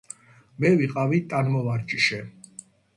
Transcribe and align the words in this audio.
მე 0.65 0.71
ვიყავი 0.79 1.21
ტანმოვარჯიშე 1.35 2.23